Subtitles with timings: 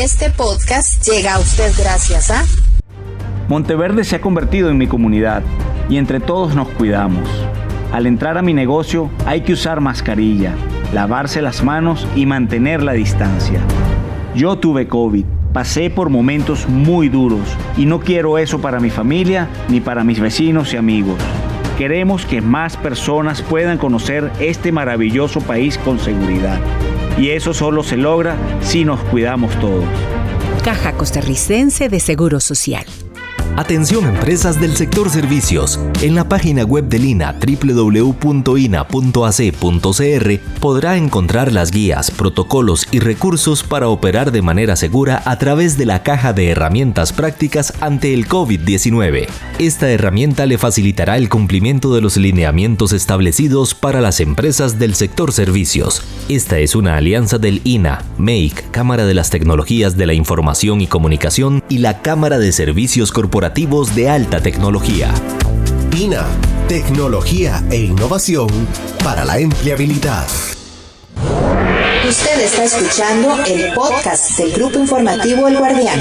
[0.00, 2.44] Este podcast llega a usted gracias a...
[3.48, 5.42] Monteverde se ha convertido en mi comunidad
[5.90, 7.28] y entre todos nos cuidamos.
[7.92, 10.54] Al entrar a mi negocio hay que usar mascarilla,
[10.92, 13.60] lavarse las manos y mantener la distancia.
[14.36, 19.48] Yo tuve COVID, pasé por momentos muy duros y no quiero eso para mi familia
[19.68, 21.18] ni para mis vecinos y amigos.
[21.76, 26.60] Queremos que más personas puedan conocer este maravilloso país con seguridad.
[27.18, 29.84] Y eso solo se logra si nos cuidamos todos.
[30.64, 32.84] Caja Costarricense de Seguro Social.
[33.58, 35.80] Atención empresas del sector servicios.
[36.00, 38.20] En la página web del INA www.ina.ac.cr
[40.60, 45.86] podrá encontrar las guías, protocolos y recursos para operar de manera segura a través de
[45.86, 49.26] la caja de herramientas prácticas ante el COVID-19.
[49.58, 55.32] Esta herramienta le facilitará el cumplimiento de los lineamientos establecidos para las empresas del sector
[55.32, 56.04] servicios.
[56.28, 60.86] Esta es una alianza del INA, MEIC, Cámara de las Tecnologías de la Información y
[60.86, 65.12] Comunicación y la Cámara de Servicios Corporativos de alta tecnología.
[65.96, 66.26] INA,
[66.68, 68.46] tecnología e innovación
[69.02, 70.26] para la empleabilidad.
[72.06, 75.98] Usted está escuchando el podcast del Grupo Informativo El Guardián.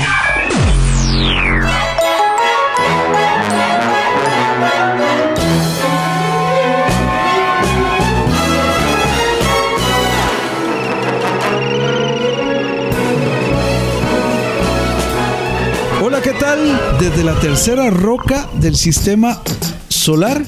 [16.97, 19.41] Desde la tercera roca del sistema
[19.89, 20.45] solar.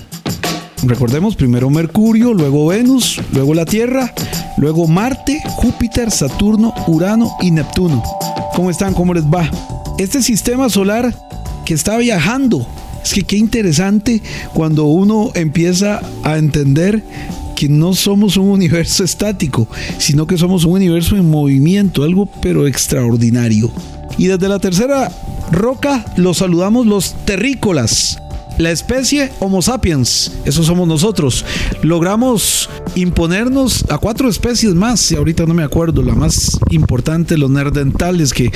[0.83, 4.14] Recordemos primero Mercurio, luego Venus, luego la Tierra,
[4.58, 8.02] luego Marte, Júpiter, Saturno, Urano y Neptuno.
[8.55, 8.94] ¿Cómo están?
[8.94, 9.52] ¿Cómo les va?
[9.97, 11.14] Este sistema solar
[11.66, 12.66] que está viajando.
[13.03, 14.22] Es que qué interesante
[14.53, 17.03] cuando uno empieza a entender
[17.58, 22.67] que no somos un universo estático, sino que somos un universo en movimiento, algo pero
[22.67, 23.70] extraordinario.
[24.19, 25.09] Y desde la tercera
[25.49, 28.19] roca los saludamos los terrícolas.
[28.57, 31.45] La especie Homo sapiens, eso somos nosotros.
[31.81, 37.49] Logramos imponernos a cuatro especies más, y ahorita no me acuerdo, la más importante, los
[37.49, 38.52] nerdentales, que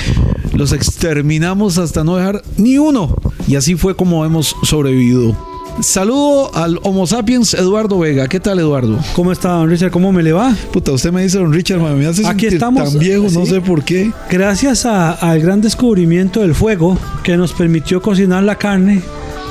[0.52, 3.16] los exterminamos hasta no dejar ni uno.
[3.48, 5.53] Y así fue como hemos sobrevivido.
[5.80, 8.28] Saludo al Homo sapiens Eduardo Vega.
[8.28, 8.98] ¿Qué tal, Eduardo?
[9.14, 9.90] ¿Cómo está, don Richard?
[9.90, 10.54] ¿Cómo me le va?
[10.72, 13.82] Puta, usted me dice, don Richard, me hace Aquí estamos, tan viejo, no sé por
[13.84, 14.12] qué.
[14.30, 19.02] Gracias a- al gran descubrimiento del fuego que nos permitió cocinar la carne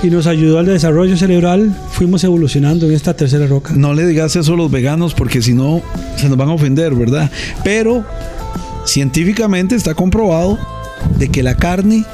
[0.02, 3.74] y nos ayudó al desarrollo cerebral, fuimos evolucionando en esta tercera roca.
[3.76, 5.82] No le digas eso a los veganos porque si no
[6.16, 7.30] se nos van a ofender, ¿verdad?
[7.66, 8.04] Pero
[8.86, 10.58] científicamente está comprobado
[11.20, 12.06] de que la carne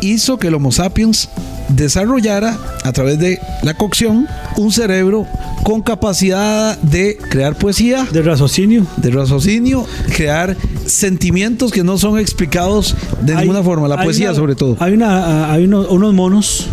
[0.00, 1.28] hizo que el Homo sapiens
[1.68, 4.26] desarrollara a través de la cocción
[4.56, 5.26] un cerebro
[5.62, 8.86] con capacidad de crear poesía, De raciocinio.
[8.98, 14.36] de raciocinio, crear sentimientos que no son explicados de Hay- ninguna forma, la poesía una-
[14.36, 14.76] sobre todo.
[14.80, 16.66] Hay, una, hay unos monos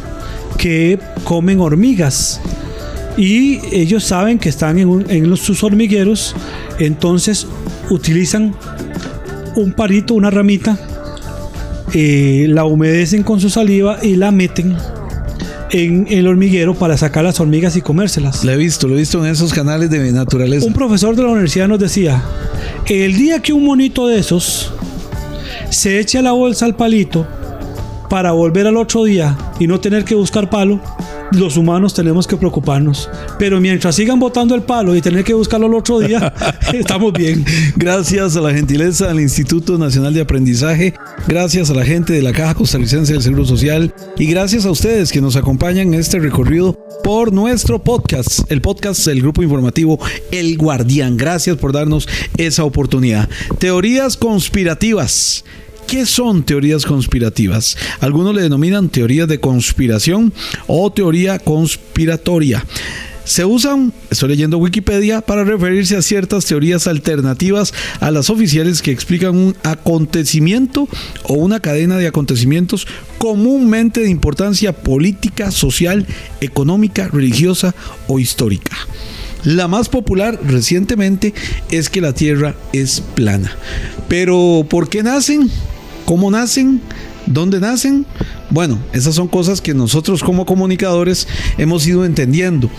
[0.58, 2.42] que comen hormigas
[3.18, 6.36] y ellos saben que están en, un- en los, sus hormigueros,
[6.80, 7.48] entonces
[7.90, 8.54] utilizan
[9.56, 10.78] un parito, una ramita,
[11.94, 14.76] eh, la humedecen con su saliva y la meten
[15.72, 18.44] en el hormiguero para sacar las hormigas y comérselas.
[18.44, 20.66] Lo he visto, lo he visto en esos canales de naturaleza.
[20.66, 22.22] Un profesor de la universidad nos decía,
[22.88, 24.74] el día que un monito de esos
[25.70, 27.26] se eche a la bolsa al palito
[28.10, 30.82] para volver al otro día y no tener que buscar palo,
[31.32, 33.10] los humanos tenemos que preocuparnos.
[33.40, 36.34] Pero mientras sigan botando el palo y tener que buscarlo al otro día,
[36.74, 37.46] estamos bien.
[37.76, 40.94] Gracias a la gentileza del Instituto Nacional de Aprendizaje,
[41.28, 45.12] gracias a la gente de la Caja Costarricense del Seguro Social y gracias a ustedes
[45.12, 50.00] que nos acompañan en este recorrido por nuestro podcast, el podcast del grupo informativo
[50.32, 51.18] El Guardián.
[51.18, 53.30] Gracias por darnos esa oportunidad.
[53.60, 55.44] Teorías conspirativas.
[55.92, 57.76] ¿Qué son teorías conspirativas?
[58.00, 60.32] Algunos le denominan teorías de conspiración
[60.66, 62.66] o teoría conspiratoria.
[63.26, 68.92] Se usan, estoy leyendo Wikipedia, para referirse a ciertas teorías alternativas a las oficiales que
[68.92, 70.88] explican un acontecimiento
[71.24, 72.88] o una cadena de acontecimientos
[73.18, 76.08] comúnmente de importancia política, social,
[76.40, 77.76] económica, religiosa
[78.08, 78.78] o histórica.
[79.44, 81.34] La más popular recientemente
[81.70, 83.52] es que la Tierra es plana.
[84.08, 85.52] Pero ¿por qué nacen?
[86.06, 86.82] ¿Cómo nacen?
[87.26, 88.06] ¿Dónde nacen?
[88.50, 91.28] Bueno, esas son cosas que nosotros como comunicadores
[91.58, 92.70] hemos ido entendiendo.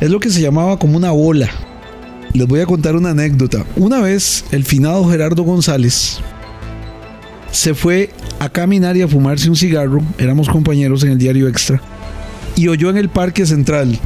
[0.00, 1.50] Es lo que se llamaba como una bola.
[2.32, 3.64] Les voy a contar una anécdota.
[3.76, 6.18] Una vez el finado Gerardo González
[7.52, 8.10] se fue
[8.40, 10.02] a caminar y a fumarse un cigarro.
[10.18, 11.80] Éramos compañeros en el diario Extra.
[12.56, 13.98] Y oyó en el Parque Central.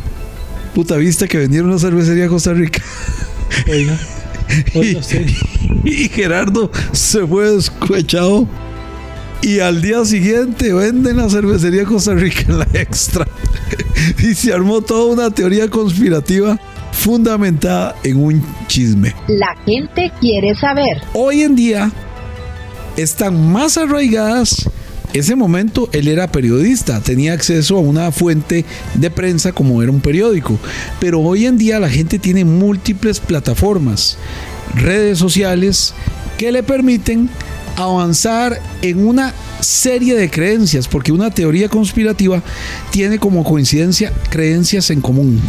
[0.74, 2.82] Puta vista que vendieron una cervecería a Costa Rica.
[3.68, 3.98] Oiga,
[4.74, 5.26] Usted.
[5.84, 8.46] Y Gerardo se fue descuechado.
[9.42, 13.26] Y al día siguiente venden la cervecería Costa Rica en la extra.
[14.18, 16.58] Y se armó toda una teoría conspirativa
[16.92, 19.14] fundamentada en un chisme.
[19.28, 21.00] La gente quiere saber.
[21.14, 21.90] Hoy en día
[22.96, 24.68] están más arraigadas.
[25.18, 30.00] Ese momento él era periodista, tenía acceso a una fuente de prensa como era un
[30.00, 30.58] periódico.
[31.00, 34.16] Pero hoy en día la gente tiene múltiples plataformas,
[34.76, 35.92] redes sociales
[36.36, 37.28] que le permiten
[37.76, 42.40] avanzar en una serie de creencias, porque una teoría conspirativa
[42.92, 45.40] tiene como coincidencia creencias en común.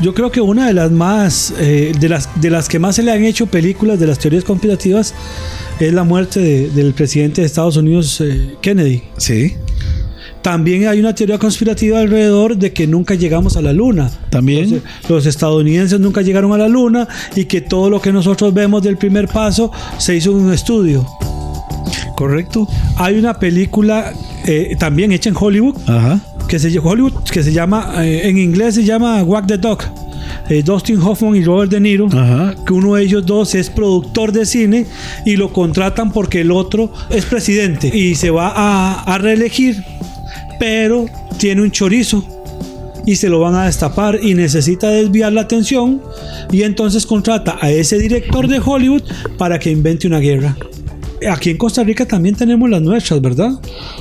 [0.00, 3.02] Yo creo que una de las más, eh, de, las, de las que más se
[3.02, 5.14] le han hecho películas de las teorías conspirativas
[5.80, 9.02] es la muerte de- del presidente de Estados Unidos, eh, Kennedy.
[9.16, 9.54] Sí,
[10.42, 14.08] También hay una teoría conspirativa alrededor de que nunca llegamos a la luna.
[14.30, 14.80] también.
[15.08, 18.96] Los estadounidenses nunca llegaron a la luna y que todo lo que nosotros vemos del
[18.96, 21.04] primer paso se hizo en un estudio.
[22.16, 22.68] Correcto.
[22.96, 24.12] Hay una película
[24.44, 26.20] eh, también hecha en Hollywood Ajá.
[26.46, 29.80] que se, Hollywood, que se llama, eh, en inglés se llama Walk the Dog.
[30.48, 32.54] Eh, Dustin Hoffman y Robert De Niro, Ajá.
[32.66, 34.86] que uno de ellos dos es productor de cine
[35.24, 39.82] y lo contratan porque el otro es presidente y se va a, a reelegir,
[40.60, 41.06] pero
[41.38, 42.24] tiene un chorizo
[43.04, 46.00] y se lo van a destapar y necesita desviar la atención
[46.50, 49.02] y entonces contrata a ese director de Hollywood
[49.38, 50.56] para que invente una guerra.
[51.30, 53.50] Aquí en Costa Rica también tenemos las nuestras, ¿verdad?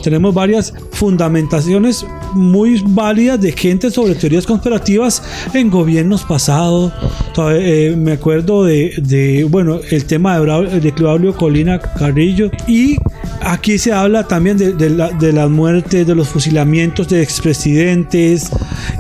[0.04, 5.24] Tenemos varias fundamentaciones muy válidas de gente sobre teorías conspirativas
[5.54, 6.92] en gobiernos pasados.
[7.38, 12.52] Eh, me acuerdo de, bueno, el tema de, Claudio Colina Carrillo.
[12.68, 12.98] Y
[13.42, 18.50] aquí se habla también de, de la- de las muertes, de los fusilamientos de expresidentes,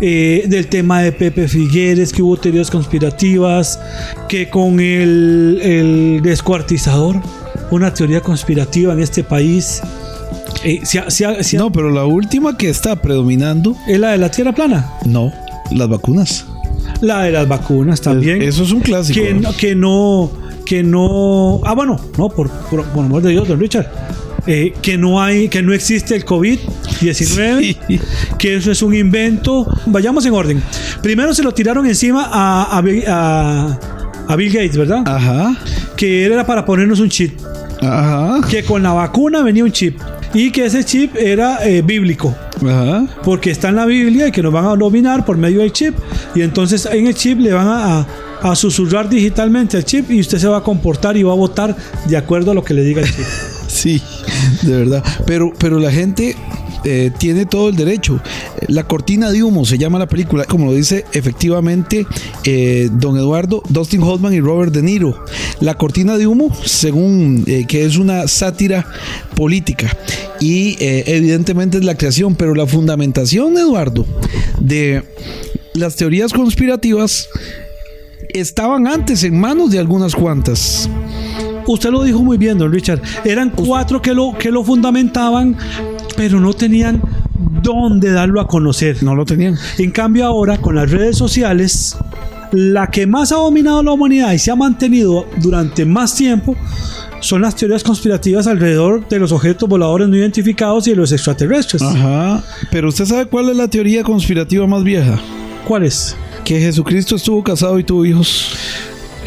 [0.01, 3.79] eh, del tema de Pepe Figueres, que hubo teorías conspirativas,
[4.27, 7.17] que con el descuartizador,
[7.75, 9.81] una teoría conspirativa en este país.
[10.63, 13.99] eh, se ha- se ha- se ha- No, pero la última que está predominando, es
[13.99, 15.31] la de la tierra plana, no,
[15.71, 16.45] las vacunas.
[17.01, 18.41] la de las vacunas también.
[18.41, 19.19] Eso es un clásico.
[19.21, 20.31] que no, que no,
[20.65, 23.91] que no, ah bueno, no, por, por, por amor de Dios, don Richard,
[24.47, 27.99] eh, que no hay, que no existe el COVID-19, Sí.
[28.39, 29.67] que eso es un invento.
[29.85, 30.63] Vayamos en orden.
[31.03, 33.79] Primero se lo tiraron encima a, a, Bill- a-
[34.27, 35.03] a Bill Gates, ¿verdad?
[35.05, 35.55] Ajá.
[35.95, 37.37] Que era para ponernos un chip,
[37.85, 38.41] Ajá.
[38.49, 39.99] que con la vacuna venía un chip
[40.33, 42.35] y que ese chip era eh, bíblico.
[42.61, 43.05] Ajá.
[43.23, 45.93] porque está en la Biblia y que nos van a dominar por medio del chip
[46.35, 48.07] y entonces en el chip le van a, a-
[48.41, 51.75] a susurrar digitalmente al chip y usted se va a comportar y va a votar
[52.07, 53.25] de acuerdo a lo que le diga el chip.
[53.67, 54.01] Sí,
[54.61, 55.03] de verdad.
[55.25, 56.35] Pero, pero la gente
[56.85, 58.21] eh, tiene todo el derecho.
[58.67, 62.05] La cortina de humo se llama la película, como lo dice efectivamente
[62.43, 65.25] eh, don Eduardo, Dustin Hoffman y Robert De Niro.
[65.59, 68.85] La cortina de humo, según eh, que es una sátira
[69.35, 69.97] política
[70.39, 74.05] y evidentemente es la creación, pero la fundamentación, Eduardo,
[74.59, 75.03] de
[75.73, 77.29] las teorías conspirativas
[78.29, 80.89] estaban antes en manos de algunas cuantas.
[81.67, 83.01] Usted lo dijo muy bien, don Richard.
[83.23, 85.57] Eran cuatro que lo, que lo fundamentaban,
[86.15, 87.01] pero no tenían
[87.61, 89.03] dónde darlo a conocer.
[89.03, 89.57] No lo tenían.
[89.77, 91.97] En cambio ahora con las redes sociales,
[92.51, 96.55] la que más ha dominado la humanidad y se ha mantenido durante más tiempo
[97.19, 101.81] son las teorías conspirativas alrededor de los objetos voladores no identificados y de los extraterrestres.
[101.81, 102.43] Ajá.
[102.71, 105.19] Pero usted sabe cuál es la teoría conspirativa más vieja?
[105.67, 106.15] ¿Cuál es?
[106.43, 108.55] Que Jesucristo estuvo casado y tuvo hijos.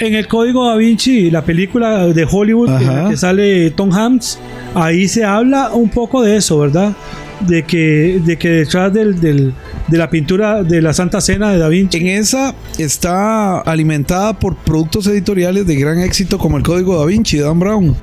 [0.00, 3.02] En el Código Da Vinci, la película de Hollywood en Ajá.
[3.05, 4.38] la que sale Tom Hanks,
[4.75, 6.93] ahí se habla un poco de eso, ¿verdad?
[7.40, 9.52] De que, de que detrás del, del-
[9.88, 14.55] de la pintura de la Santa Cena de Da Vinci En esa está alimentada por
[14.57, 17.97] productos editoriales de gran éxito como el Código da Vinci de Dan Brown.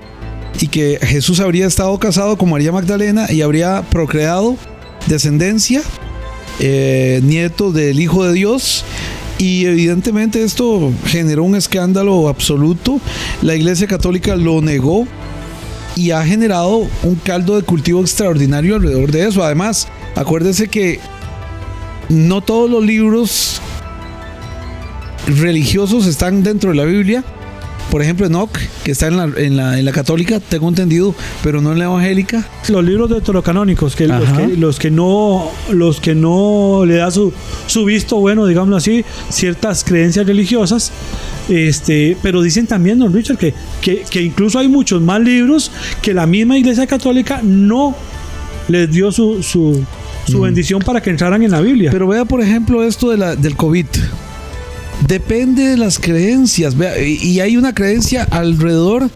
[0.61, 4.55] Y que Jesús habría estado casado con María Magdalena y habría procreado
[5.07, 5.81] descendencia,
[6.59, 8.85] eh, nieto del Hijo de Dios.
[9.37, 13.01] Y evidentemente esto generó un escándalo absoluto.
[13.41, 15.05] La Iglesia Católica lo negó
[15.95, 19.43] y ha generado un caldo de cultivo extraordinario alrededor de eso.
[19.43, 20.99] Además, acuérdese que
[22.09, 23.61] no todos los libros
[25.27, 27.23] religiosos están dentro de la Biblia.
[27.91, 28.51] Por ejemplo, Enoch,
[28.83, 31.85] que está en la, en la, en la católica, tengo entendido, pero no en la
[31.85, 32.45] evangélica.
[32.67, 37.31] los libros deuterocanónicos que los, que los que no los que no le da su,
[37.67, 40.91] su visto bueno digámoslo así ciertas creencias religiosas
[41.47, 46.13] este pero dicen también don Richard que, que, que incluso hay muchos más libros que
[46.13, 47.95] la misma iglesia católica no
[48.67, 49.83] les dio su, su,
[50.27, 53.35] su bendición para que entraran en la Biblia Pero vea, por ejemplo, esto de la,
[53.35, 53.85] del COVID.
[55.07, 56.75] Depende de las creencias.
[57.05, 59.09] Y hay una creencia alrededor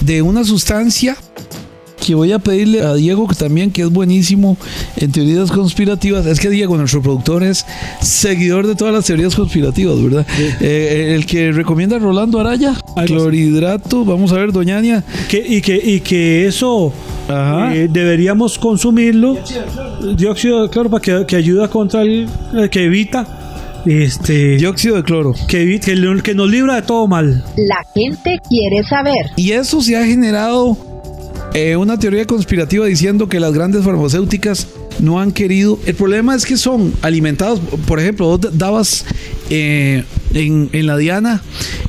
[0.00, 1.16] de una sustancia
[2.04, 4.56] que voy a pedirle a Diego que también, que es buenísimo
[4.96, 6.24] en teorías conspirativas.
[6.26, 7.66] Es que Diego, nuestro productor, es
[8.00, 10.24] seguidor de todas las teorías conspirativas, ¿verdad?
[10.60, 15.02] Eh, el que recomienda Rolando Araya, Algo clorhidrato, vamos a ver, Doñaña.
[15.28, 16.92] Que, y, que, y que eso
[17.28, 19.36] eh, deberíamos consumirlo.
[20.16, 22.28] Dióxido de cloro para que, que ayuda contra el.
[22.56, 23.45] eh, que evita.
[23.86, 24.56] Este.
[24.56, 25.34] Dióxido de cloro.
[25.48, 27.44] que, que, nos libra de todo mal.
[27.56, 29.30] La gente quiere saber.
[29.36, 30.76] Y eso se ha generado
[31.54, 34.66] eh, una teoría conspirativa diciendo que las grandes farmacéuticas
[34.98, 35.78] no han querido.
[35.86, 39.04] El problema es que son alimentados, por ejemplo, vos dabas
[39.50, 41.42] eh, en, en la Diana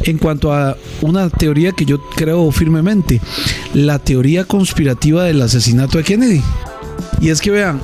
[0.04, 3.20] en cuanto a una teoría que yo creo firmemente,
[3.74, 6.42] la teoría conspirativa del asesinato de Kennedy.
[7.22, 7.82] Y es que vean,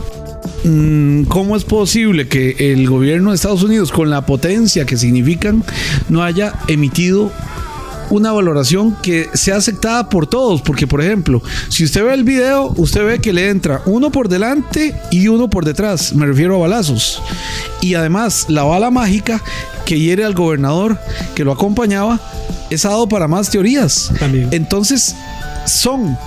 [1.27, 5.63] ¿cómo es posible que el gobierno de Estados Unidos, con la potencia que significan,
[6.09, 7.31] no haya emitido
[8.09, 12.73] una valoración que sea aceptada por todos, porque por ejemplo, si usted ve el video,
[12.77, 16.59] usted ve que le entra uno por delante y uno por detrás, me refiero a
[16.59, 17.21] balazos.
[17.81, 19.41] Y además, la bala mágica
[19.85, 20.99] que hiere al gobernador
[21.35, 22.19] que lo acompañaba
[22.69, 24.11] es dado para más teorías.
[24.19, 24.49] También.
[24.51, 25.15] Entonces,
[25.65, 26.17] son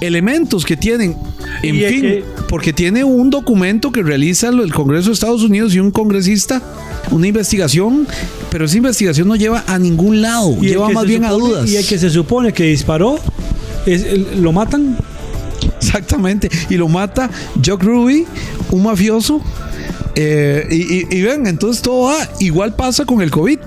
[0.00, 1.16] elementos que tienen,
[1.62, 5.42] en Y es fin, que- porque tiene un documento que realiza el Congreso de Estados
[5.42, 6.62] Unidos y un congresista,
[7.10, 8.06] una investigación,
[8.50, 11.68] pero esa investigación no lleva a ningún lado, Y lleva más bien a dudas.
[11.68, 13.18] Y el que se supone que disparó,
[13.86, 14.96] es, lo matan.
[15.80, 17.30] Exactamente, y lo mata
[17.64, 18.26] Jock Ruby,
[18.70, 19.40] un mafioso.
[20.20, 23.58] eh, y, y- y ven, entonces todo va, igual pasa con el COVID.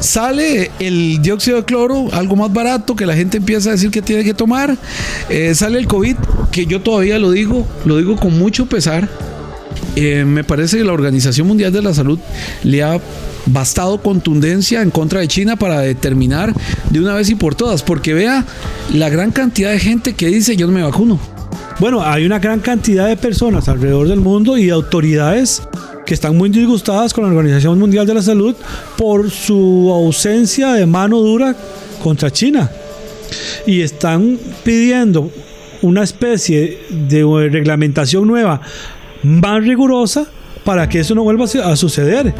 [0.00, 4.00] Sale el dióxido de cloro, algo más barato que la gente empieza a decir que
[4.00, 4.76] tiene que tomar.
[5.28, 6.16] Eh, sale el COVID,
[6.50, 9.08] que yo todavía lo digo, lo digo con mucho pesar.
[9.96, 12.18] Eh, me parece que la Organización Mundial de la Salud
[12.64, 12.98] le ha
[13.46, 16.54] bastado contundencia en contra de China para determinar
[16.88, 18.44] de una vez y por todas, porque vea
[18.94, 21.18] la gran cantidad de gente que dice yo no me vacuno.
[21.78, 25.62] Bueno, hay una gran cantidad de personas alrededor del mundo y de autoridades
[26.10, 28.56] que están muy disgustadas con la Organización Mundial de la Salud
[28.96, 31.54] por su ausencia de mano dura
[32.02, 32.68] contra China.
[33.64, 35.30] Y están pidiendo
[35.82, 38.60] una especie de reglamentación nueva
[39.22, 40.26] más rigurosa
[40.64, 42.34] para que eso no vuelva a suceder,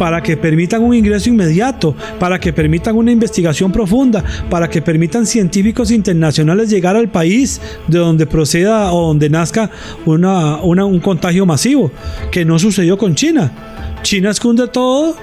[0.00, 5.26] para que permitan un ingreso inmediato, para que permitan una investigación profunda, para que permitan
[5.26, 9.70] científicos internacionales llegar al país de donde proceda o donde nazca
[10.06, 11.92] una, un contagio masivo,
[12.30, 13.52] que no sucedió con China.
[14.00, 15.14] China esconde todo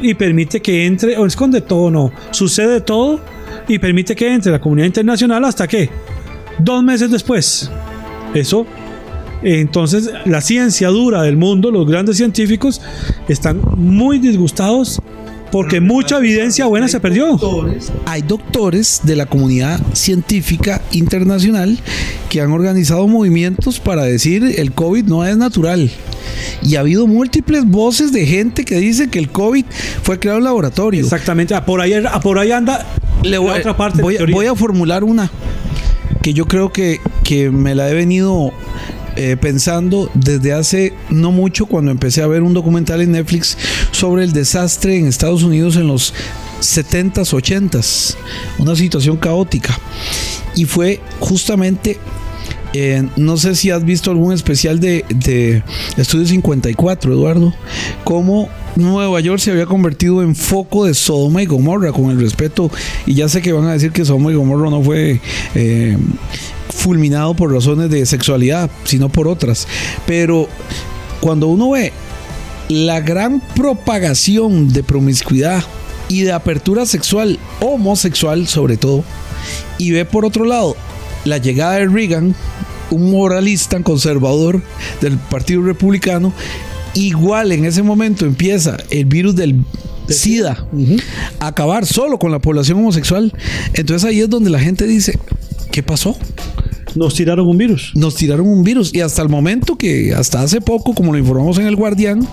[0.00, 3.18] y permite que entre, o esconde todo, no, sucede todo
[3.66, 5.90] y permite que entre la comunidad internacional hasta que
[6.56, 7.68] dos meses después.
[8.32, 8.64] Eso
[9.42, 12.80] entonces, la ciencia dura del mundo, los grandes científicos,
[13.28, 15.00] están muy disgustados
[15.50, 17.38] porque mucha evidencia buena se perdió.
[18.06, 21.78] Hay doctores de la comunidad científica internacional
[22.28, 25.90] que han organizado movimientos para decir el COVID no es natural.
[26.62, 29.64] Y ha habido múltiples voces de gente que dice que el COVID
[30.02, 31.02] fue creado en laboratorio.
[31.02, 32.86] Exactamente, ah, por ahí, ah, por ahí anda
[33.22, 34.02] Le voy, la otra parte.
[34.02, 35.30] voy, voy a formular una
[36.22, 38.52] que yo creo que, que me la he venido
[39.22, 43.54] eh, pensando desde hace no mucho cuando empecé a ver un documental en Netflix
[43.90, 46.14] sobre el desastre en Estados Unidos en los
[46.62, 48.14] 70s, 80s,
[48.56, 49.78] una situación caótica.
[50.56, 51.98] Y fue justamente,
[52.72, 55.62] eh, no sé si has visto algún especial de, de
[55.98, 57.52] Estudio 54, Eduardo,
[58.04, 62.70] cómo Nueva York se había convertido en foco de Sodoma y Gomorra, con el respeto,
[63.04, 65.20] y ya sé que van a decir que Sodoma y Gomorra no fue...
[65.54, 65.98] eh,
[66.72, 69.66] fulminado por razones de sexualidad, sino por otras.
[70.06, 70.48] Pero
[71.20, 71.92] cuando uno ve
[72.68, 75.62] la gran propagación de promiscuidad
[76.08, 79.04] y de apertura sexual, homosexual sobre todo,
[79.78, 80.76] y ve por otro lado
[81.24, 82.34] la llegada de Reagan,
[82.90, 84.62] un moralista conservador
[85.00, 86.32] del Partido Republicano,
[86.94, 89.64] igual en ese momento empieza el virus del
[90.08, 90.66] SIDA
[91.38, 93.32] a acabar solo con la población homosexual.
[93.74, 95.18] Entonces ahí es donde la gente dice,
[95.70, 96.16] ¿qué pasó?
[96.94, 97.92] Nos tiraron un virus.
[97.94, 101.58] nos tiraron un virus y hasta el momento que hasta hace poco, como lo informamos
[101.58, 102.26] en el Guardián,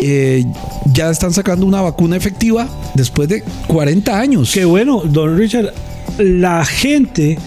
[0.00, 0.44] eh,
[0.92, 4.52] ya están sacando una vacuna efectiva después de 40 años.
[4.52, 5.72] Que bueno, don Richard,
[6.18, 7.38] la gente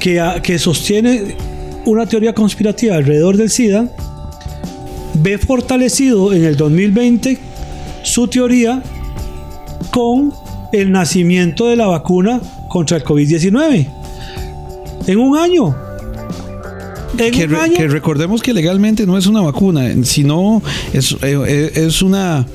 [0.00, 1.36] que, que sostiene
[1.84, 3.88] una teoría conspirativa alrededor del SIDA
[5.14, 7.38] ve fortalecido en el 2020
[8.02, 8.82] su teoría
[9.90, 10.32] con
[10.72, 13.99] el nacimiento de la vacuna contra el COVID-19.
[15.10, 15.74] En un año.
[17.18, 20.62] En que, un re- año- que recordemos que legalmente no es una vacuna, sino
[20.92, 22.46] es, eh, es una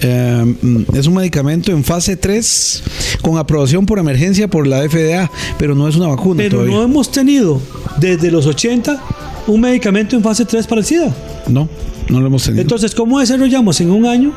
[0.00, 0.54] eh,
[0.94, 2.82] es un medicamento en fase 3
[3.22, 6.76] con aprobación por emergencia por la FDA, pero no es una vacuna Pero todavía.
[6.76, 7.60] no hemos tenido
[8.00, 9.00] desde los 80
[9.46, 11.14] un medicamento en fase 3 para el SIDA.
[11.46, 11.68] No,
[12.08, 12.62] no lo hemos tenido.
[12.62, 14.32] Entonces, ¿cómo desarrollamos en un año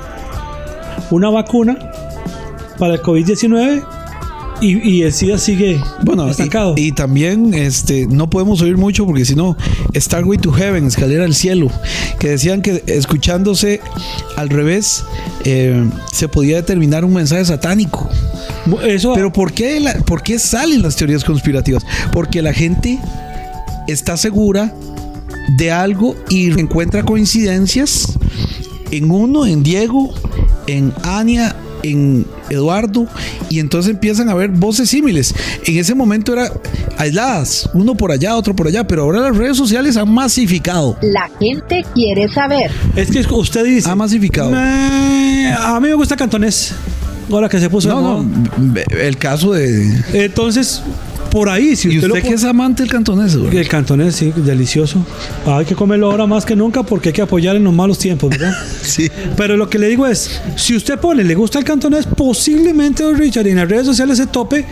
[1.10, 1.78] una vacuna
[2.78, 3.84] para el COVID-19
[4.62, 6.76] y, y el SIDA sigue Bueno, estancado?
[6.78, 9.58] y, y también este, no podemos oír mucho porque si no,
[9.96, 11.68] Starway to Heaven, escalera al cielo,
[12.20, 13.82] que decían que escuchándose
[14.38, 15.04] al revés
[15.46, 18.08] eh, se podía determinar un mensaje satánico.
[18.84, 21.84] Eso, Pero ¿por qué, la- ¿por qué salen las teorías conspirativas?
[22.14, 23.00] Porque la gente
[23.88, 24.74] está segura
[25.58, 28.14] de algo y encuentra coincidencias
[28.92, 30.14] en uno, en Diego,
[30.68, 33.08] en Ania, en Eduardo,
[33.50, 35.34] y entonces empiezan a ver voces símiles.
[35.66, 36.52] En ese momento era
[36.98, 40.98] aisladas, uno por allá, otro por allá, pero ahora las redes sociales han masificado.
[41.02, 42.72] La gente quiere saber.
[42.96, 43.90] es que usted dice.
[43.90, 44.52] Ha masificado.
[44.52, 46.74] "Me- a mí me gusta cantonés.
[47.32, 49.90] Ahora que se puso No, no, el caso de...
[50.14, 50.82] Entonces,
[51.32, 53.36] por ahí, si ¿Y usted, que es amante del cantonés?
[53.38, 53.58] güey?
[53.58, 55.04] El cantonés, sí, delicioso.
[55.46, 58.30] Hay que comerlo ahora más que nunca porque hay que apoyar en los malos tiempos,
[58.30, 58.54] ¿verdad?
[58.84, 59.10] Sí.
[59.38, 63.18] Pero lo que le digo es, si usted pone, le gusta el cantonés, posiblemente, don
[63.18, 64.66] Richard, en las redes sociales se tope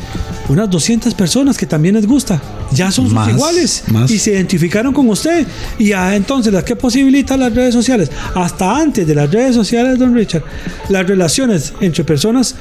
[0.49, 2.41] unas 200 personas que también les gusta.
[2.73, 4.09] Ya son sus iguales más.
[4.11, 5.45] y se identificaron con usted.
[5.77, 8.11] Y ah, entonces, ¿las que posibilitan las redes sociales?
[8.35, 10.43] Hasta antes de las redes sociales, don Richard,
[10.89, 12.55] las relaciones entre personas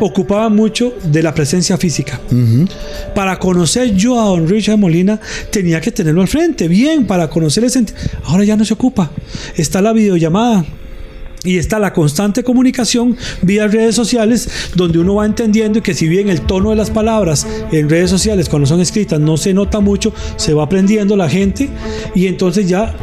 [0.00, 2.20] ocupaban mucho de la presencia física.
[3.14, 7.64] Para conocer yo a don Richard Molina, tenía que tenerlo al frente, bien, para conocer
[7.64, 7.70] el
[8.24, 9.10] Ahora ya no se ocupa.
[9.56, 10.64] Está la videollamada.
[11.42, 16.28] Y está la constante comunicación vía redes sociales, donde uno va entendiendo que si bien
[16.28, 20.12] el tono de las palabras en redes sociales cuando son escritas no se nota mucho,
[20.36, 21.70] se va aprendiendo la gente
[22.14, 22.94] y entonces ya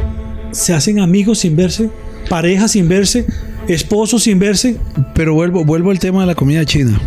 [0.51, 1.89] se hacen amigos sin verse,
[2.29, 3.25] parejas sin verse,
[3.67, 4.77] esposos sin verse.
[5.15, 6.99] Pero vuelvo, vuelvo al tema de la comida china.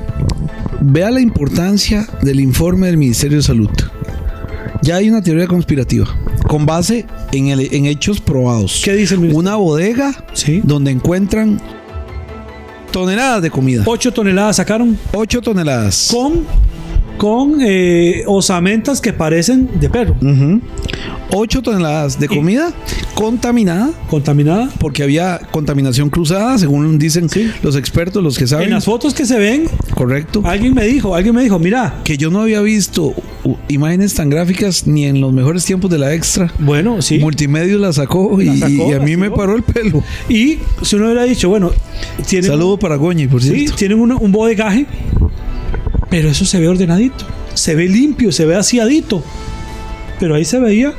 [0.81, 3.71] Vea la importancia del informe del Ministerio de Salud.
[4.83, 6.09] Ya hay una teoría conspirativa
[6.51, 8.83] con base en, el- en hechos probados.
[8.85, 9.33] ¿Qué dice el?
[9.37, 10.61] Una bodega Sí.
[10.65, 11.61] donde encuentran
[12.91, 13.85] toneladas de comida.
[13.87, 16.09] 8 toneladas sacaron 8 toneladas.
[16.11, 16.45] con,
[17.21, 20.63] con eh, osamentas que parecen de perro, Ujú.
[21.33, 22.73] 8 toneladas de comida
[23.15, 24.71] contaminada contaminada.
[24.79, 27.51] porque había contaminación cruzada, según dicen Sí.
[27.63, 28.69] los expertos, los que saben.
[28.69, 30.41] En las fotos que se ven, Correcto.
[30.47, 33.13] alguien me dijo, alguien me dijo, mira, Que yo no había visto
[33.45, 36.51] uh, imágenes tan gráficas ni en los mejores tiempos de la extra.
[36.59, 37.19] bueno, sí.
[37.19, 40.03] Multimedios la sacó, y, La sacó, y a mí me paró el pelo.
[40.31, 41.71] Y si uno hubiera dicho, bueno,
[42.27, 43.77] tienen, Saludo para Goñi, por sí, cierto.
[43.77, 44.87] tienen un, un bodegaje,
[46.11, 49.23] pero eso se ve ordenadito, se ve limpio, se ve aseadito.
[50.19, 50.93] Pero ahí se veía,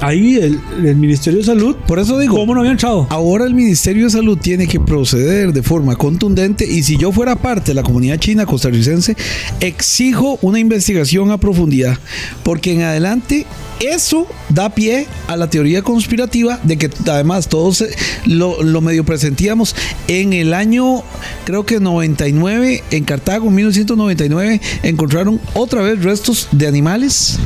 [0.00, 3.06] ahí el, el Ministerio de Salud, Por eso digo, ¿cómo no había entrado?
[3.10, 7.36] ahora el Ministerio de Salud tiene que proceder de forma contundente y si yo fuera
[7.36, 9.16] parte de la comunidad china costarricense,
[9.60, 11.98] exijo una investigación a profundidad,
[12.42, 13.46] porque en adelante
[13.80, 17.90] eso da pie a la teoría conspirativa de que además todos eh,
[18.26, 19.74] lo, lo medio presentíamos
[20.08, 21.02] en el año,
[21.44, 27.38] creo que 99, en Cartago, 1999, encontraron otra vez restos de animales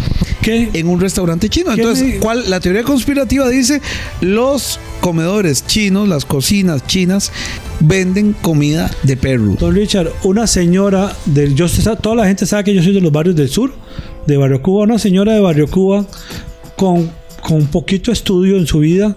[0.42, 0.68] ¿Qué?
[0.72, 1.74] en un restaurante chino.
[1.74, 3.80] ¿Qué Entonces, me- ¿cuál, la teoría conspirativa dice
[4.20, 7.32] los comedores chinos, las cocinas chinas
[7.80, 9.56] venden comida de perro.
[9.58, 11.66] Don Richard, una señora del yo
[12.00, 13.72] toda la gente sabe que yo soy de los barrios del sur,
[14.26, 16.06] de Barrio Cuba, una señora de Barrio Cuba
[16.76, 17.10] con,
[17.42, 19.16] con poquito estudio en su vida,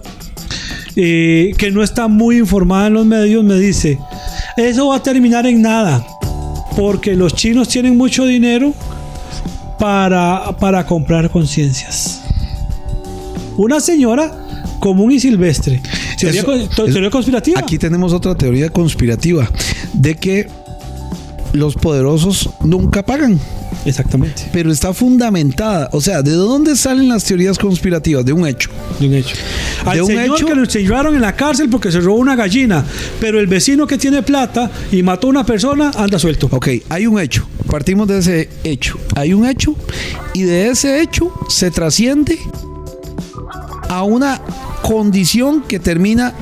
[0.95, 3.97] eh, que no está muy informada en los medios, me dice,
[4.57, 6.05] eso va a terminar en nada,
[6.75, 8.73] porque los chinos tienen mucho dinero
[9.79, 12.16] para, para comprar conciencias.
[13.57, 14.31] Una señora
[14.79, 15.81] común y silvestre.
[16.19, 17.59] Teoría, Eso- con- to- es- teoría conspirativa.
[17.59, 19.49] Aquí tenemos otra teoría conspirativa
[19.93, 20.47] de que
[21.53, 23.39] los poderosos nunca pagan,
[23.85, 24.43] Exactamente.
[24.51, 25.89] pero está fundamentada.
[25.93, 28.25] O sea, ¿de dónde salen las teorías conspirativas?
[28.25, 28.69] De un hecho.
[28.99, 29.35] De un hecho.
[29.85, 32.35] Al De un señor hecho- que lo llevaron en la cárcel porque se robó una
[32.35, 32.83] gallina,
[33.19, 36.47] pero el vecino que tiene plata y mató a una persona anda suelto.
[36.51, 37.47] Ok, hay un hecho.
[37.69, 38.97] Partimos de ese hecho.
[39.15, 39.75] Hay un hecho
[40.33, 42.37] y de ese hecho se trasciende
[43.89, 44.41] a una
[44.81, 46.33] condición que termina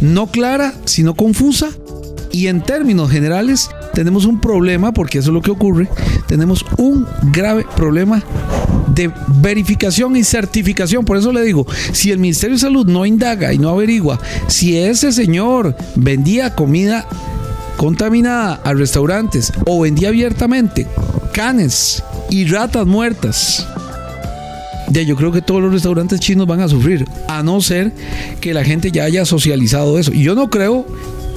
[0.00, 1.70] no clara, sino confusa.
[2.30, 5.88] Y en términos generales tenemos un problema, porque eso es lo que ocurre,
[6.26, 8.22] tenemos un grave problema
[8.94, 9.10] de
[9.40, 11.04] verificación y certificación.
[11.04, 14.78] Por eso le digo, si el Ministerio de Salud no indaga y no averigua si
[14.78, 17.06] ese señor vendía comida
[17.76, 20.86] contaminada a restaurantes o vendía abiertamente
[21.32, 23.66] canes y ratas muertas
[24.92, 27.92] Ya, yo creo que todos los restaurantes chinos van a sufrir, a no ser
[28.40, 30.12] que la gente ya haya socializado eso.
[30.12, 30.86] Y yo no creo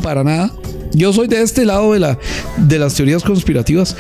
[0.04, 0.52] para nada.
[0.94, 2.18] Yo soy de este lado de, la,
[2.58, 3.96] de las teorías conspirativas.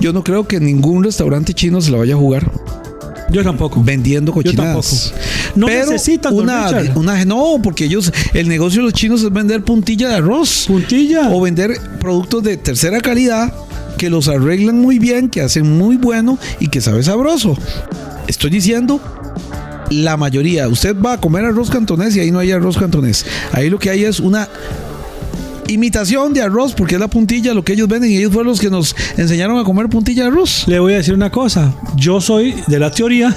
[0.00, 2.50] Yo no creo que ningún restaurante chino se la vaya a jugar
[3.30, 3.82] Yo tampoco.
[3.84, 4.78] vendiendo Yo tampoco.
[4.82, 5.14] cochinadas.
[5.54, 10.08] No necesitan, una, una no, porque ellos el negocio de los chinos es vender puntilla
[10.08, 11.30] de arroz Puntilla.
[11.30, 13.52] o vender productos de tercera calidad
[13.98, 17.56] que los arreglan muy bien, que hacen muy bueno y que sabe sabroso.
[18.30, 19.00] Estoy diciendo
[19.90, 20.68] la mayoría.
[20.68, 23.26] Usted va a comer arroz cantonés y ahí no hay arroz cantonés.
[23.50, 24.48] Ahí lo que hay es una
[25.66, 28.60] imitación de arroz porque es la puntilla lo que ellos venden y ellos fueron los
[28.60, 30.68] que nos enseñaron a comer puntilla de arroz.
[30.68, 31.74] Le voy a decir una cosa.
[31.96, 33.36] Yo soy de la teoría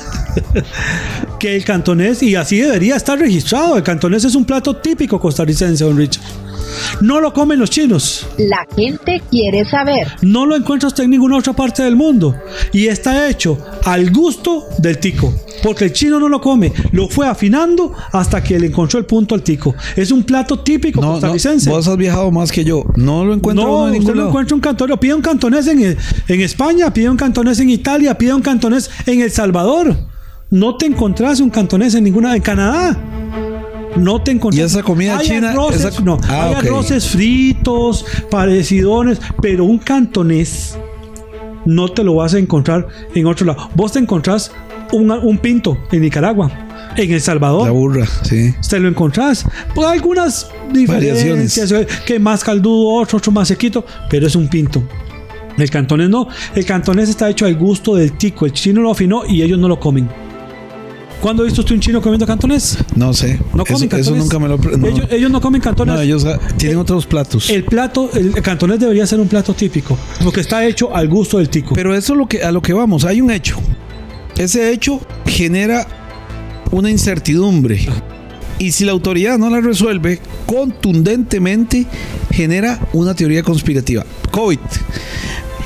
[1.40, 5.84] que el cantonés, y así debería estar registrado, el cantonés es un plato típico costarricense,
[5.84, 6.24] don Richard.
[7.02, 8.28] No lo comen los chinos.
[8.38, 10.08] La gente quiere saber.
[10.22, 12.36] No lo encuentra usted en ninguna otra parte del mundo.
[12.72, 15.34] Y está hecho al gusto del tico.
[15.62, 16.74] Porque el chino no lo come.
[16.92, 19.74] Lo fue afinando hasta que le encontró el punto al tico.
[19.96, 21.70] Es un plato típico No, no, costarricense.
[21.70, 22.84] vos has viajado más que yo.
[22.96, 24.98] No lo encuentro No, en usted ningún no encuentra un cantonés.
[25.00, 25.82] Pide un cantonés en,
[26.28, 29.96] en España, pide un cantonés en Italia, pide un cantonés en El Salvador.
[30.50, 32.36] No te encontrás un cantonés en ninguna.
[32.36, 32.98] En Canadá.
[33.96, 34.60] No te encontrás.
[34.60, 35.54] ¿Y esa comida Hay china?
[35.54, 36.64] arroces- esa- no, Ah, hay ok.
[36.66, 40.78] arroces fritos, parecidones, pero un cantonés
[41.66, 43.70] no te lo vas a encontrar en otro lado.
[43.76, 44.52] Vos te encontrás
[44.92, 46.52] un, un pinto en Nicaragua,
[46.98, 47.66] en El Salvador.
[47.66, 48.54] La burra, sí.
[48.68, 49.46] Te lo encontrás.
[49.76, 51.54] Por algunas Variaciones.
[51.56, 54.84] diferencias, que más caldudo, otro, otro más sequito, pero es un pinto.
[55.58, 56.28] El cantonés no.
[56.56, 58.48] El cantonés está hecho al gusto del tico.
[58.48, 60.10] El chino lo afinó y ellos no lo comen.
[61.24, 62.78] ¿Cuándo has visto usted un chino comiendo cantonés?
[62.98, 63.40] No sé.
[63.54, 64.08] No eso, comen cantonés.
[64.08, 64.58] eso nunca me lo.
[64.58, 64.88] no.
[64.90, 65.96] Ellos, ellos no comen cantonés.
[65.96, 67.50] No, ellos ah, tienen Eh, otros platos.
[67.50, 71.48] El plato, el cantonés debería ser un plato típico, porque está hecho al gusto del
[71.48, 71.76] tico.
[71.76, 73.06] Pero eso es lo que, a lo que vamos.
[73.06, 73.56] Hay un hecho.
[74.36, 75.88] Ese hecho genera
[76.72, 77.88] una incertidumbre.
[78.60, 81.88] Y si la autoridad no la resuelve contundentemente,
[82.32, 84.06] genera una teoría conspirativa.
[84.30, 84.60] COVID.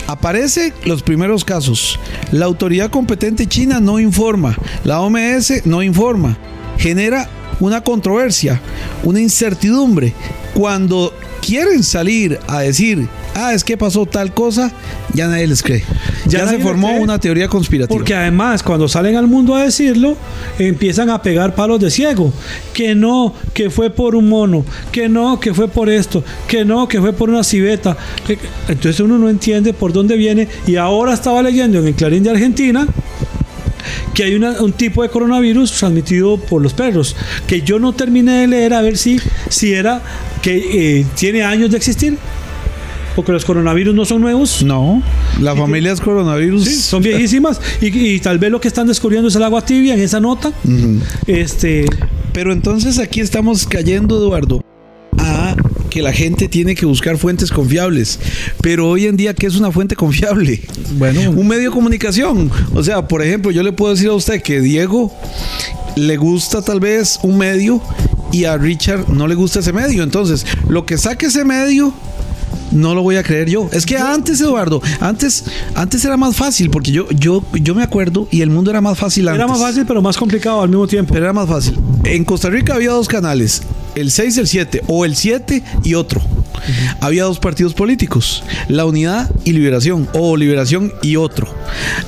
[0.07, 1.99] Aparece los primeros casos.
[2.31, 4.55] La autoridad competente china no informa.
[4.85, 6.37] La OMS no informa.
[6.77, 8.61] Genera una controversia,
[9.03, 10.13] una incertidumbre.
[10.53, 14.71] Cuando quieren salir a decir, ah, es que pasó tal cosa,
[15.13, 15.83] ya nadie les cree.
[16.27, 17.95] Ya se formó una teoría conspirativa.
[17.95, 20.17] Porque además, cuando salen al mundo a decirlo,
[20.59, 22.33] empiezan a pegar palos de ciego.
[22.73, 24.65] Que no, que fue por un mono.
[24.91, 26.23] Que no, que fue por esto.
[26.47, 27.95] Que no, que fue por una civeta.
[28.67, 30.47] Entonces uno no entiende por dónde viene.
[30.65, 32.87] Y ahora estaba leyendo en el Clarín de Argentina
[34.17, 37.15] que hay una- un tipo de coronavirus transmitido por los perros.
[37.45, 40.01] Que yo no terminé de leer a ver si, si era
[40.41, 40.55] que
[40.99, 42.17] eh, tiene años de existir.
[43.15, 44.63] Porque los coronavirus no son nuevos.
[44.63, 45.03] No,
[45.39, 46.63] la familia es coronavirus.
[46.65, 49.93] Sí, son viejísimas y, y tal vez lo que están descubriendo es el agua tibia
[49.93, 50.51] en esa nota.
[51.27, 51.85] Este,
[52.33, 54.63] Pero entonces aquí estamos cayendo, Eduardo,
[55.97, 58.19] que la gente tiene que buscar fuentes confiables.
[58.61, 60.61] Pero hoy en día, ¿qué es una fuente confiable?
[60.91, 61.31] Bueno.
[61.31, 62.51] un medio de comunicación.
[62.75, 65.11] O sea, por ejemplo, yo le puedo decir a usted que Diego
[65.95, 67.81] le gusta tal vez un medio
[68.31, 70.03] y a Richard no le gusta ese medio.
[70.03, 71.91] Entonces, lo que saque ese medio
[72.71, 73.67] no lo voy a creer yo.
[73.71, 78.27] Es que antes, Eduardo, antes, antes era más fácil, porque yo, yo, yo me acuerdo
[78.29, 79.39] y el mundo era más fácil antes.
[79.39, 81.11] era más fácil pero más complicado al mismo tiempo.
[81.13, 81.75] Pero era más fácil.
[82.03, 83.63] En Costa Rica había dos canales,
[83.97, 86.21] el 6 y el 7, o el 7 y otro.
[87.01, 91.47] Había dos partidos políticos, la Unidad y Liberación, o Liberación y otro.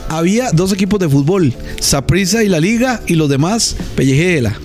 [0.10, 4.60] Había dos equipos de fútbol, Saprissa y la Liga, y los demás, Pellejela.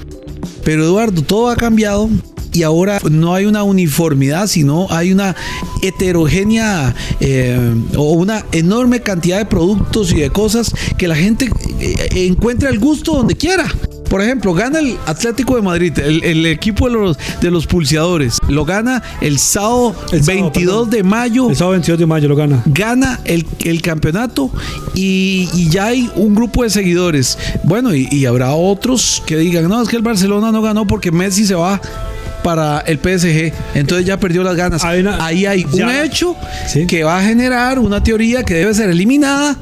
[0.65, 2.09] Pero Eduardo, todo ha cambiado
[2.55, 5.35] y ahora no hay una uniformidad, sino hay una
[5.83, 12.27] heterogénea eh, o una enorme cantidad de productos y de cosas que la gente eh,
[12.27, 13.67] encuentra el gusto donde quiera.
[14.15, 18.39] Por ejemplo, gana el Atlético de Madrid, el, el equipo de los, de los pulseadores.
[18.47, 20.91] Lo gana el sábado, El sábado, 22 perdón.
[20.91, 22.63] de mayo El sábado 22 de mayo lo gana.
[22.67, 24.53] gana el, el campeonato
[24.95, 27.37] y, y ya hay un grupo de seguidores.
[27.65, 31.11] Bueno, y, y habrá otros que digan, no, es que el Barcelona no ganó porque
[31.11, 31.81] Messi se va
[32.45, 34.85] para el PSG, entonces ya perdió las ganas.
[34.85, 36.37] Hay una- Ahí hay un hecho
[36.69, 36.87] Sí.
[36.87, 39.57] que va a generar una teoría que debe ser eliminada.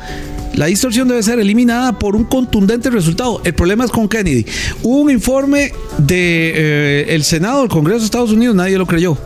[0.54, 3.40] La distorsión debe ser eliminada por un contundente resultado.
[3.44, 4.44] El problema es con Kennedy.
[4.82, 9.16] Hubo un informe de eh, el Senado del Congreso de Estados Unidos, nadie lo creyó.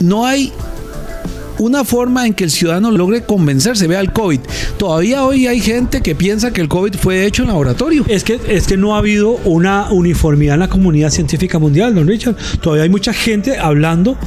[0.00, 0.52] No hay
[1.58, 3.86] una forma en que el ciudadano logre convencerse.
[3.86, 4.40] Vea el COVID.
[4.76, 8.04] Todavía hoy hay gente que piensa que el COVID fue hecho en laboratorio.
[8.08, 12.06] Es que, es que no ha habido una uniformidad en la comunidad científica mundial, don
[12.06, 12.36] Richard.
[12.60, 14.18] Todavía hay mucha gente hablando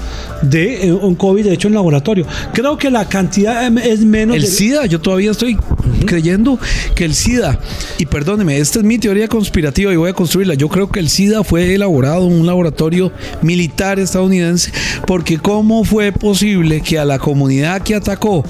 [0.41, 2.25] de eh, un COVID hecho en laboratorio.
[2.51, 4.35] Creo que la cantidad em, es menos.
[4.35, 5.55] El de- SIDA, yo todavía estoy
[6.05, 6.59] creyendo
[6.95, 7.59] que el SIDA,
[7.97, 11.09] y perdóneme, esta es mi teoría conspirativa y voy a construirla, yo creo que el
[11.09, 14.71] SIDA fue elaborado en un laboratorio militar estadounidense,
[15.05, 18.43] porque ¿cómo fue posible que a la comunidad que atacó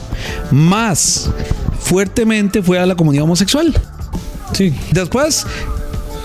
[0.52, 1.30] más
[1.80, 3.74] fuertemente fue a la comunidad homosexual?
[4.54, 4.74] Sí.
[4.92, 5.46] Después,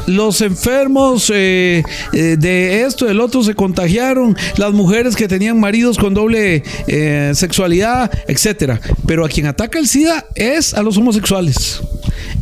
[0.07, 5.99] los enfermos eh, eh, de esto, del otro, se contagiaron, las mujeres que tenían maridos
[5.99, 8.81] con doble eh, sexualidad, etcétera.
[9.07, 11.81] Pero a quien ataca el SIDA es a los homosexuales.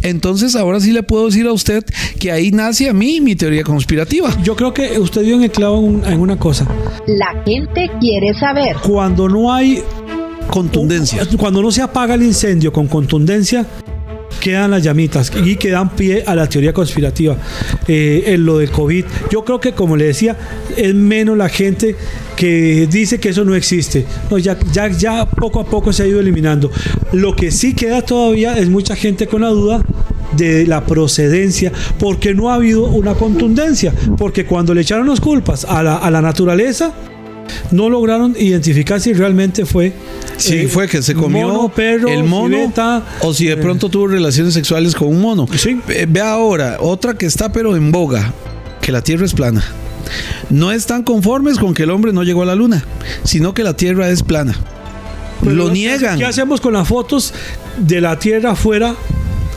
[0.02, 1.84] Entonces, ahora sí le puedo decir a usted
[2.18, 4.30] que ahí nace a mí mi teoría conspirativa.
[4.42, 6.66] Yo creo que usted dio en el clavo en, un- en una cosa.
[7.06, 8.76] La gente quiere saber.
[8.82, 9.82] Cuando no hay
[10.48, 11.22] Contundencia.
[11.38, 13.64] Cuando no se apaga el incendio con contundencia,
[14.42, 17.36] quedan las llamitas y que dan pie a la teoría conspirativa.
[17.86, 20.36] Eh, en lo del COVID, yo creo que, como le decía,
[20.76, 21.94] es menos la gente
[22.34, 24.04] que dice que eso no existe.
[24.30, 26.72] No, ya, ya, ya poco a poco se ha ido eliminando.
[27.12, 29.80] Lo que sí queda todavía es mucha gente con la duda
[30.36, 35.64] de la procedencia, porque no ha habido una contundencia, porque cuando le echaron las culpas
[35.64, 36.92] a la, a la naturaleza,
[37.70, 39.92] no lograron identificar si realmente fue
[40.36, 43.56] Sí, eh, fue que se comió mono, perro, el mono civeta, o si de eh,
[43.56, 45.46] pronto tuvo relaciones sexuales con un mono.
[45.56, 45.80] Sí.
[45.86, 48.32] Ve, ve ahora, otra que está pero en boga,
[48.80, 49.62] que la Tierra es plana.
[50.50, 52.84] No están conformes con que el hombre no llegó a la luna,
[53.24, 54.54] sino que la Tierra es plana.
[55.40, 56.18] pero Lo ¿qué- niegan.
[56.18, 57.32] ¿Qué hacemos con las fotos
[57.78, 58.94] de la Tierra fuera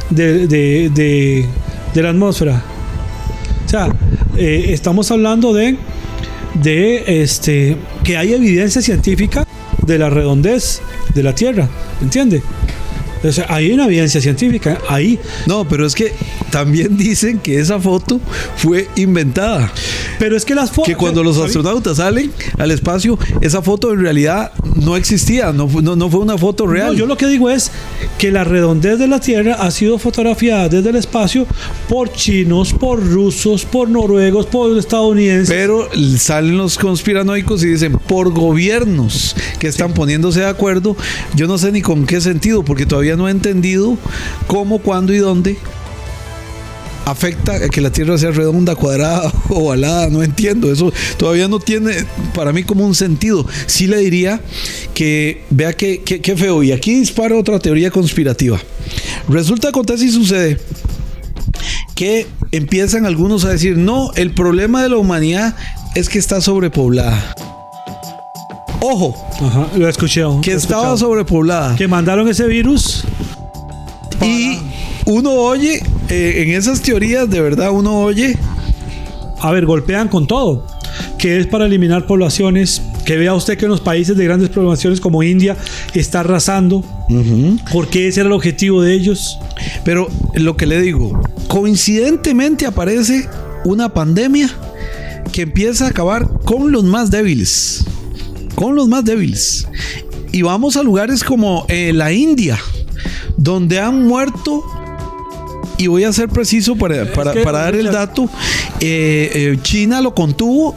[0.10, 1.46] de, de- de-
[1.94, 2.62] de la atmósfera?
[3.66, 3.88] O sea,
[4.38, 5.78] eh, estamos hablando de,
[6.62, 9.46] de este, que hay evidencia científica
[9.86, 10.82] de la redondez
[11.14, 11.70] de la Tierra,
[12.02, 12.42] ¿entiende?
[13.24, 15.20] O sea, hay una evidencia científica ahí.
[15.48, 16.12] No, pero es que
[16.56, 18.22] también dicen que esa foto
[18.56, 19.70] fue inventada.
[20.18, 20.88] Pero es que las fotos...
[20.88, 25.98] Que cuando los astronautas salen al espacio, esa foto en realidad no existía, no, no,
[25.98, 26.94] no fue una foto real.
[26.94, 27.72] No, yo lo que digo es
[28.18, 31.46] que la redondez de la Tierra ha sido fotografiada desde el espacio
[31.90, 35.50] por chinos, por rusos, por noruegos, por estadounidenses.
[35.50, 40.96] Pero salen los conspiranoicos y dicen por gobiernos que están poniéndose de acuerdo.
[41.36, 43.98] Yo no sé ni con qué sentido, porque todavía no he entendido
[44.48, 45.58] cómo, cuándo y dónde
[47.06, 50.10] afecta a que la Tierra sea redonda, cuadrada, ovalada.
[50.10, 50.72] No entiendo.
[50.72, 51.94] Eso todavía no tiene
[52.34, 53.46] para mí como un sentido.
[53.68, 54.42] Sí le diría
[54.94, 56.64] que vea que, que- qué feo.
[56.64, 58.60] Y aquí disparo otra teoría conspirativa.
[59.30, 60.60] Resulta, acontece y sucede
[61.96, 65.56] que empiezan algunos a decir, no, el problema de la humanidad
[65.96, 67.34] es que está sobrepoblada.
[68.82, 70.42] Ojo, Ajá, lo he escuchado.
[70.42, 70.98] que lo he estaba escuchado.
[70.98, 71.76] sobrepoblada.
[71.76, 73.04] Que mandaron ese virus.
[74.22, 74.60] Y
[75.06, 78.38] uno oye, eh, en esas teorías, de verdad, uno oye,
[79.42, 80.66] A ver, golpean con todo.
[81.18, 82.82] Que es para eliminar poblaciones.
[83.06, 85.58] Que vea usted que en los países de grandes poblaciones como India
[85.94, 86.84] está arrasando.
[87.72, 89.38] Porque ese era el objetivo de ellos.
[89.84, 93.30] pero lo que le digo, coincidentemente aparece
[93.66, 94.50] una pandemia
[95.32, 97.84] que empieza a acabar con los más débiles.
[98.56, 99.68] Con los más débiles.
[100.32, 102.58] Y vamos a lugares como eh, la India,
[103.38, 104.64] donde han muerto,
[105.78, 108.30] y voy a ser preciso para, para- que- para dar el dato,
[108.80, 110.76] eh, eh, China lo contuvo.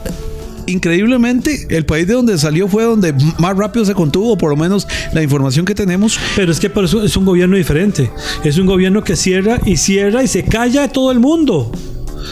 [0.67, 4.87] Increíblemente, el país de donde salió fue donde más rápido se contuvo, por lo menos
[5.13, 6.19] la información que tenemos.
[6.35, 8.11] Pero es que por eso es un gobierno diferente.
[8.43, 11.71] Es un gobierno que cierra y cierra y se calla de todo el mundo.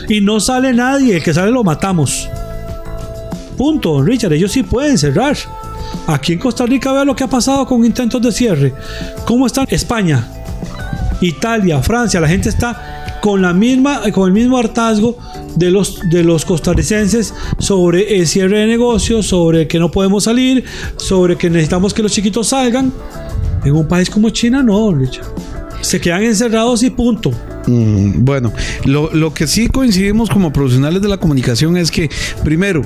[0.07, 1.15] Y no sale nadie.
[1.17, 2.29] El que sale lo matamos.
[3.57, 4.33] Punto, Richard.
[4.33, 5.35] Ellos sí pueden cerrar.
[6.05, 8.73] Aquí en Costa Rica vea lo que ha pasado con intentos de cierre.
[9.25, 10.27] ¿Cómo están España,
[11.21, 12.19] Italia, Francia?
[12.19, 15.17] La gente está con la misma, con el mismo hartazgo
[15.55, 20.63] de los, de los costarricenses sobre el cierre de negocios, sobre que no podemos salir,
[20.97, 22.93] sobre que necesitamos que los chiquitos salgan.
[23.65, 25.25] En un país como China, no, Richard.
[25.81, 27.31] Se quedan encerrados y punto.
[27.65, 28.53] Mm, Bueno,
[28.85, 32.09] lo, lo que sí coincidimos como profesionales de la comunicación es que,
[32.43, 32.81] primero,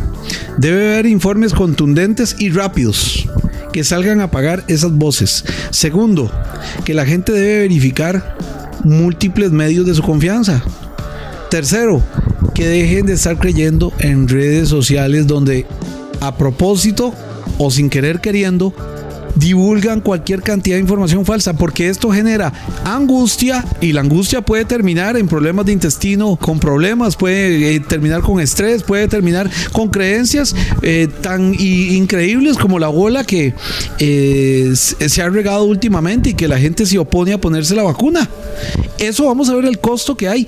[0.57, 3.27] debe haber informes contundentes y rápidos
[3.71, 5.43] que salgan a apagar esas voces.
[5.69, 6.31] Segundo,
[6.85, 8.37] que la gente debe verificar
[8.83, 10.63] múltiples medios de su confianza.
[11.49, 12.01] Tercero,
[12.53, 15.65] que dejen de estar creyendo en redes sociales donde
[16.19, 17.13] a propósito
[17.57, 18.73] o sin querer queriendo
[19.35, 25.17] divulgan cualquier cantidad de información falsa porque esto genera angustia y la angustia puede terminar
[25.17, 30.55] en problemas de intestino con problemas, puede eh, terminar con estrés, puede terminar con creencias
[30.81, 33.53] eh, tan increíbles como la bola que
[33.99, 38.29] eh, se ha regado últimamente y que la gente se opone a ponerse la vacuna.
[38.97, 40.47] Eso vamos a ver el costo que hay.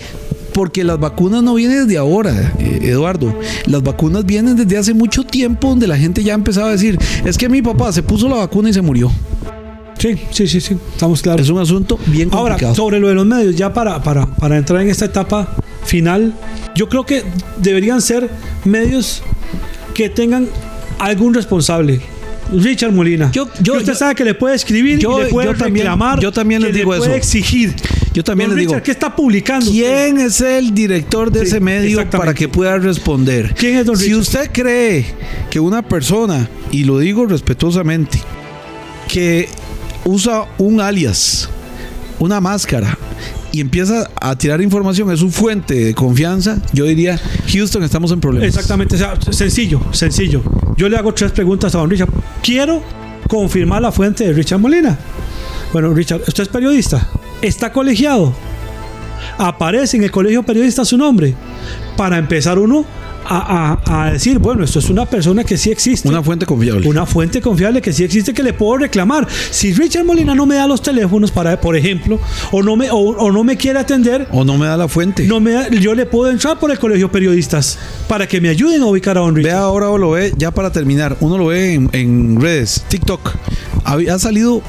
[0.54, 3.34] Porque las vacunas no vienen desde ahora, eh, Eduardo.
[3.66, 7.38] Las vacunas vienen desde hace mucho tiempo donde la gente ya empezaba a decir, es
[7.38, 9.12] que mi papá se puso la vacuna y se murió.
[9.98, 11.42] Sí, sí, sí, sí, estamos claros.
[11.42, 12.76] Es un asunto bien Ahora, complicado.
[12.76, 16.34] sobre lo de los medios, ya para, para, para entrar en esta etapa final,
[16.76, 17.24] yo creo que
[17.58, 18.30] deberían ser
[18.66, 19.22] medios
[19.94, 20.48] que tengan
[21.00, 22.02] algún responsable.
[22.54, 23.32] Richard Molina.
[23.32, 25.86] Yo- yo- usted yo- sabe que le puede escribir yo- y le puede yo también-
[25.86, 26.20] reclamar.
[26.20, 27.16] yo también que les le digo puede eso.
[27.16, 27.74] exigir.
[28.14, 29.72] Yo también Don les digo, ¿qué está publicando?
[29.72, 33.54] ¿Quién es el director de Sí, ese medio para que pueda responder?
[33.58, 34.20] ¿Quién es don Si Richard?
[34.22, 35.06] usted cree
[35.50, 38.22] que una persona, y lo digo respetuosamente,
[39.08, 39.50] que
[40.06, 41.50] usa un alias,
[42.20, 42.98] una máscara,
[43.54, 47.22] y empieza a tirar información, es su fuente de confianza, yo diría,
[47.54, 48.50] Houston, estamos en problemas.
[48.50, 50.42] Exactamente, o sea, sencillo, sencillo.
[50.76, 52.10] Yo le hago tres preguntas a don Richard.
[52.42, 52.82] Quiero
[53.28, 54.98] confirmar la fuente de Richard Molina.
[55.72, 57.08] Bueno, Richard, usted es periodista.
[57.44, 58.34] ¿Está colegiado?
[59.38, 61.36] Aparece en el colegio periodista su nombre.
[61.96, 62.84] Para empezar uno
[63.26, 66.08] a, a- a decir, bueno, esto es una persona que sí existe.
[66.10, 66.88] Una fuente confiable.
[66.88, 69.28] Una fuente confiable que sí existe que le puedo reclamar.
[69.52, 72.20] Si Richard Molina no me da los teléfonos para, por ejemplo,
[72.52, 75.24] o no me, o, o no me quiere atender, O no me da la fuente.
[75.28, 78.82] no me da- yo le puedo entrar por el colegio periodistas para que me ayuden
[78.82, 79.52] a ubicar a Don Richard.
[79.54, 83.32] Vea ahora o lo ve, ya para terminar, uno lo ve en, en redes, TikTok.
[83.84, 84.62] Había- Ha salido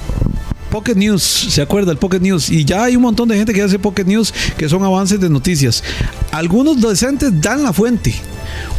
[0.70, 1.92] Pocket News, ¿se acuerda?
[1.92, 2.50] El Pocket News.
[2.50, 5.30] Y ya hay un montón de gente que hace Pocket News que son avances de
[5.30, 5.84] noticias.
[6.32, 8.12] Algunos docentes dan la fuente.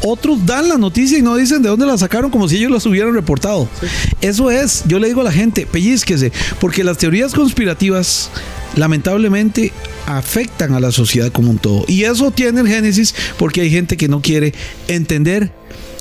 [0.03, 2.85] Otros dan la noticia y no dicen de dónde la sacaron como si ellos las
[2.85, 3.67] hubieran reportado.
[4.21, 8.29] Eso es, yo le digo a la gente, pellizquese, porque las teorías conspirativas
[8.75, 9.71] lamentablemente
[10.05, 11.85] afectan a la sociedad como un todo.
[11.87, 14.53] Y eso tiene el génesis porque hay gente que no quiere
[14.87, 15.51] entender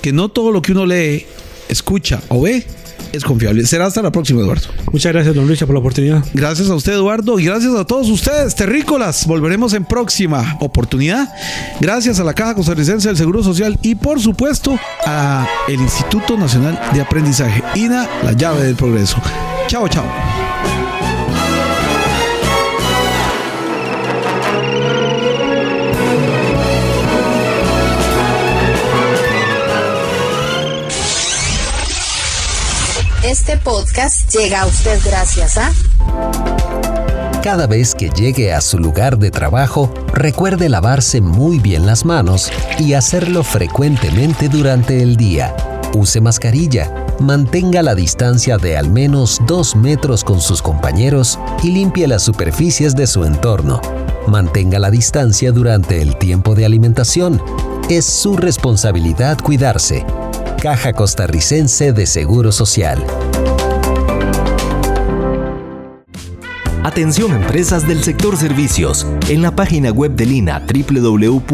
[0.03, 1.27] que no todo lo que uno lee,
[1.69, 2.67] escucha o ve
[3.13, 3.67] es confiable.
[3.67, 4.69] Será hasta la próxima, Eduardo.
[4.93, 6.25] Muchas gracias, don Richard, por la oportunidad.
[6.35, 9.27] Gracias a usted, Eduardo, y gracias a todos ustedes, terrícolas.
[9.27, 11.29] Volveremos en próxima oportunidad.
[11.81, 16.81] Gracias a la Caja Costarricense del Seguro Social y, por supuesto, a el Instituto Nacional
[16.93, 17.63] de Aprendizaje.
[17.75, 19.17] INA, la llave del progreso.
[19.67, 20.54] Chao, chao.
[33.35, 35.73] Este podcast llega a usted gracias a
[37.43, 42.53] Cada vez que llegue a su lugar de trabajo, recuerde lavarse muy bien las manos
[42.79, 45.53] y hacerlo frecuentemente durante el día.
[45.95, 52.07] Use mascarilla, mantenga la distancia de al menos 2 metros con sus compañeros y limpie
[52.07, 53.81] las superficies de su entorno.
[54.29, 57.43] Mantenga la distancia durante el tiempo de alimentación.
[57.91, 60.07] Es su responsabilidad cuidarse.
[60.65, 63.05] Caja Costarricense de Seguro Social.
[66.85, 69.07] Atención empresas del sector servicios.
[69.31, 71.47] En la página web del INA www.ina.ac.cr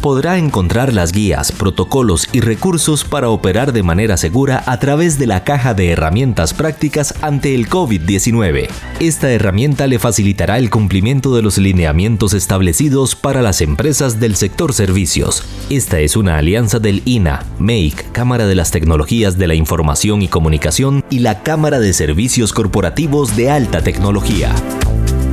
[0.00, 5.28] podrá encontrar las guías, protocolos y recursos para operar de manera segura a través de
[5.28, 8.66] la caja de herramientas prácticas ante el COVID-19.
[8.98, 14.72] Esta herramienta le facilitará el cumplimiento de los lineamientos establecidos para las empresas del sector
[14.72, 15.44] servicios.
[15.70, 20.26] Esta es una alianza del INA, MEIC, Cámara de las Tecnologías de la Información y
[20.26, 22.87] Comunicación y la Cámara de Servicios Corporativos
[23.36, 24.54] de Alta Tecnología.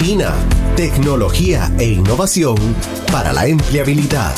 [0.06, 0.34] INA,
[0.76, 2.58] tecnología e innovación
[3.12, 4.36] para la empleabilidad.